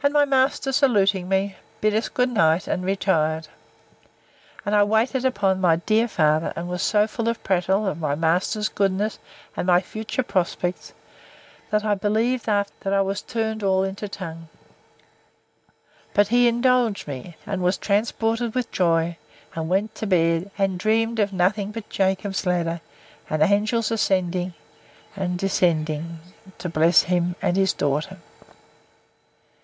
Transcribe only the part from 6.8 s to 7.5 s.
so full of